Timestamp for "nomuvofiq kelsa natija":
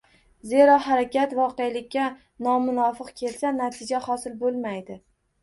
2.47-4.03